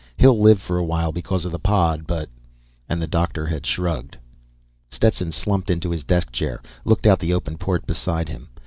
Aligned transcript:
He'll 0.17 0.41
live 0.41 0.59
for 0.59 0.79
a 0.79 0.83
while 0.83 1.11
because 1.11 1.45
of 1.45 1.51
the 1.51 1.59
pod, 1.59 2.07
but" 2.07 2.27
And 2.89 2.99
the 2.99 3.05
doctor 3.05 3.45
had 3.45 3.67
shrugged. 3.67 4.17
Stetson 4.89 5.31
slumped 5.31 5.69
into 5.69 5.91
his 5.91 6.03
desk 6.03 6.31
chair, 6.31 6.59
looked 6.83 7.05
out 7.05 7.19
the 7.19 7.33
open 7.35 7.55
port 7.55 7.85
beside 7.85 8.27
him. 8.27 8.49